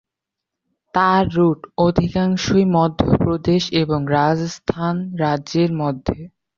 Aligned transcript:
তার 0.93 1.23
রুট 1.35 1.59
অধিকাংশই 1.79 2.65
মধ্যপ্রদেশ 2.75 3.63
এবং 3.81 3.99
রাজস্থান 4.17 4.95
রাজ্যের 5.19 5.71
মধ্যে। 5.81 6.17